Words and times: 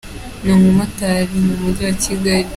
Ni 0.43 0.51
umumotari 0.57 1.35
mu 1.45 1.53
mugi 1.61 1.81
wa 1.87 1.93
Kigali. 2.03 2.49